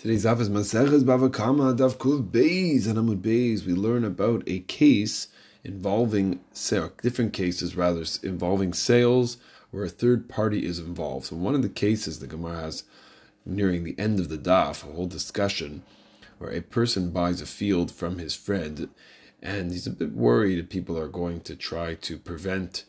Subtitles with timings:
[0.00, 3.66] Today's Daf is Maseches Bava Kamma Daf Kuf Beis and Amud Beis.
[3.66, 5.26] We learn about a case
[5.64, 6.38] involving
[7.02, 9.38] different cases rather involving sales
[9.72, 11.26] where a third party is involved.
[11.26, 12.84] So one of the cases the Gemara has
[13.44, 15.82] nearing the end of the Daf, a whole discussion
[16.38, 18.90] where a person buys a field from his friend
[19.42, 22.84] and he's a bit worried that people are going to try to prevent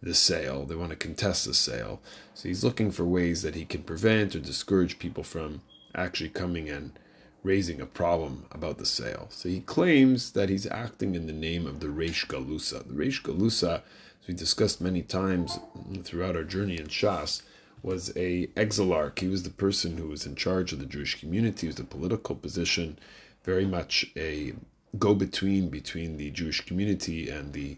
[0.00, 0.64] the sale.
[0.64, 2.00] They want to contest the sale.
[2.32, 5.60] So he's looking for ways that he can prevent or discourage people from
[5.94, 6.98] actually coming and
[7.42, 9.26] raising a problem about the sale.
[9.30, 12.88] So he claims that he's acting in the name of the Reish Galusa.
[12.88, 13.82] The Reish Galusa,
[14.22, 15.58] as we discussed many times
[16.04, 17.42] throughout our journey in Shas,
[17.82, 19.18] was a exilarch.
[19.18, 21.62] He was the person who was in charge of the Jewish community.
[21.62, 22.98] He was the political position,
[23.44, 24.54] very much a
[24.98, 27.76] go-between between the Jewish community and the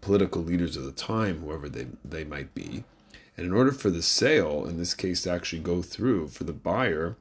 [0.00, 2.82] political leaders of the time, whoever they, they might be.
[3.36, 6.52] And in order for the sale, in this case, to actually go through for the
[6.52, 7.16] buyer,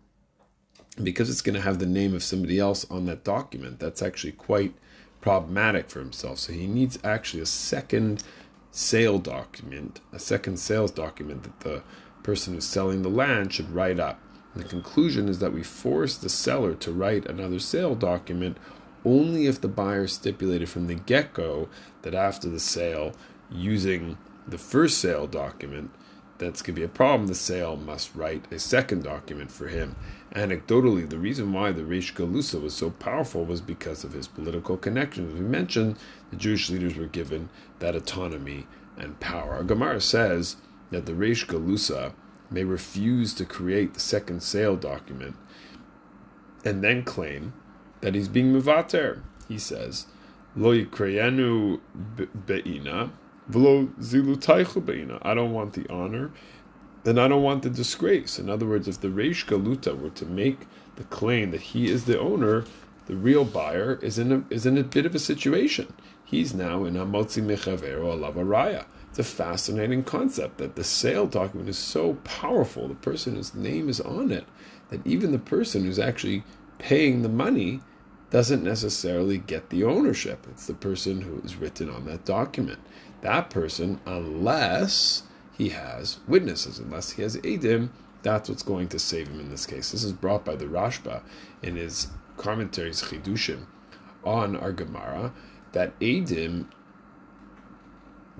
[1.03, 4.33] because it's going to have the name of somebody else on that document, that's actually
[4.33, 4.73] quite
[5.21, 6.39] problematic for himself.
[6.39, 8.23] So he needs actually a second
[8.71, 11.83] sale document, a second sales document that the
[12.23, 14.19] person who's selling the land should write up.
[14.53, 18.57] And the conclusion is that we force the seller to write another sale document
[19.05, 21.69] only if the buyer stipulated from the get go
[22.01, 23.13] that after the sale,
[23.49, 25.91] using the first sale document,
[26.39, 27.27] that's going to be a problem.
[27.27, 29.95] The sale must write a second document for him.
[30.33, 34.77] Anecdotally, the reason why the Reish Galusa was so powerful was because of his political
[34.77, 35.33] connections.
[35.33, 35.97] We mentioned
[36.31, 39.55] the Jewish leaders were given that autonomy and power.
[39.55, 40.55] Our Gemara says
[40.91, 42.13] that the Reish Galusa
[42.49, 45.35] may refuse to create the second sale document
[46.65, 47.53] and then claim
[48.01, 49.21] that he's being mivater.
[49.47, 50.07] He says,
[50.55, 51.79] Lo zilu
[52.45, 53.11] be'ina.
[53.51, 56.31] I don't want the honor,
[57.05, 58.37] and I don't want the disgrace.
[58.37, 62.05] In other words, if the Reish Galuta were to make the claim that he is
[62.05, 62.65] the owner,
[63.07, 65.91] the real buyer is in a, is in a bit of a situation.
[66.23, 68.85] He's now in a motzi mechavero alavaraya.
[69.09, 73.89] It's a fascinating concept that the sale document is so powerful, the person whose name
[73.89, 74.45] is on it,
[74.89, 76.43] that even the person who's actually
[76.77, 77.81] paying the money
[78.29, 80.45] doesn't necessarily get the ownership.
[80.51, 82.79] It's the person who is written on that document.
[83.21, 85.23] That person, unless
[85.57, 87.89] he has witnesses, unless he has Edim,
[88.21, 89.91] that's what's going to save him in this case.
[89.91, 91.21] This is brought by the Rashba
[91.61, 93.65] in his commentaries Chidushim
[94.23, 95.33] on our Gemara
[95.71, 96.65] that Edim,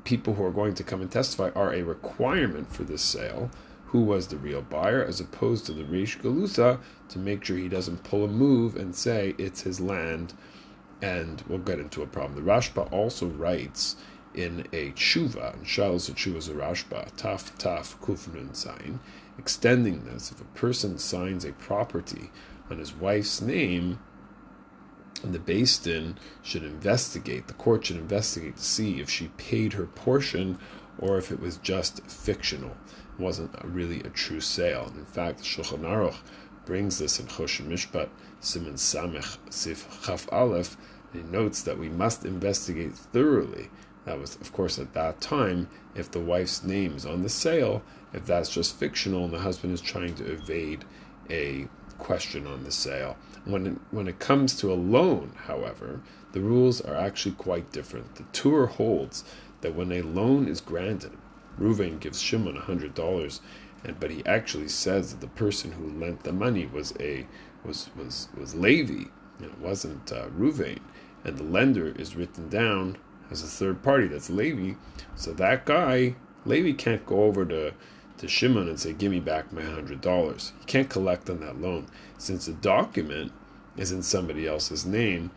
[0.04, 3.52] people who are going to come and testify, are a requirement for this sale
[3.88, 6.80] who was the real buyer, as opposed to the Reish Galusa,
[7.10, 10.34] to make sure he doesn't pull a move and say it's his land,
[11.02, 12.36] and we'll get into a problem.
[12.36, 13.96] The Rashba also writes
[14.34, 19.00] in a tshuva, and Shalos tshuva is a Rashba, taf taf kufnun sign,
[19.38, 20.32] extending this.
[20.32, 22.32] If a person signs a property
[22.70, 24.00] on his wife's name,
[25.24, 25.40] and the
[25.84, 30.58] Din should investigate, the court should investigate to see if she paid her portion
[30.98, 32.76] or if it was just fictional
[33.18, 34.92] It wasn't really a true sale.
[34.96, 36.18] In fact, Shulchan Aruch
[36.66, 38.10] brings this in Choshen Mishpat,
[38.42, 40.78] Siman Samech Sif Chaf Aleph,
[41.12, 43.70] and he notes that we must investigate thoroughly.
[44.10, 47.84] That was, of course, at that time, if the wife's name is on the sale,
[48.12, 50.84] if that's just fictional and the husband is trying to evade
[51.30, 51.68] a
[52.00, 53.18] question on the sale.
[53.46, 58.16] When it, when it comes to a loan, however, the rules are actually quite different.
[58.16, 59.24] The Tur holds
[59.62, 61.12] that when a loan is granted,
[61.60, 63.42] Ruvain gives Shimon a hundred dollars,
[63.84, 67.28] and but he actually says that the person who lent the money was a
[67.64, 69.04] was was was Levi,
[69.38, 70.30] and it wasn't uh,
[71.24, 72.98] and the lender is written down
[73.32, 74.08] as a third party.
[74.08, 74.76] That's Levi.
[75.16, 77.74] So that guy, Levi, can't go over to
[78.18, 81.62] to Shimon and say, "Give me back my hundred dollars." He can't collect on that
[81.62, 81.88] loan
[82.18, 83.32] since the document
[83.78, 85.32] is in somebody else's name.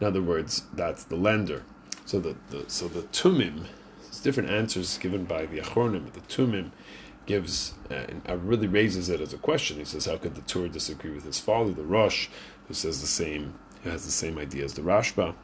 [0.00, 1.64] In other words, that's the lender.
[2.06, 3.66] So the, the so the tumim
[4.14, 6.70] there's different answers given by the Achronim, the Tumim,
[7.26, 9.78] gives uh, uh, really raises it as a question.
[9.78, 12.28] He says, how could the Tur disagree with his father, the Rosh,
[12.68, 15.34] who says the same, who has the same idea as the Rashba?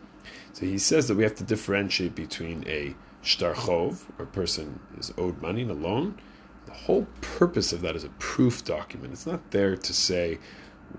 [0.52, 5.12] So he says that we have to differentiate between a shtarchov, or a person is
[5.18, 6.18] owed money in a loan.
[6.66, 9.12] The whole purpose of that is a proof document.
[9.12, 10.38] It's not there to say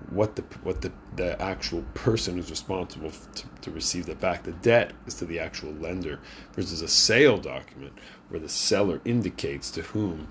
[0.09, 4.43] what the what the, the actual person who's responsible to, to receive the back.
[4.43, 6.19] The debt is to the actual lender
[6.53, 7.93] versus a sale document
[8.29, 10.27] where the seller indicates to whom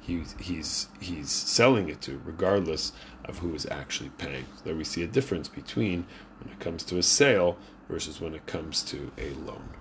[0.00, 2.92] he's he's he's selling it to, regardless
[3.24, 4.46] of who is actually paying.
[4.56, 6.06] So there we see a difference between
[6.40, 7.56] when it comes to a sale
[7.92, 9.74] versus when it comes to a loan.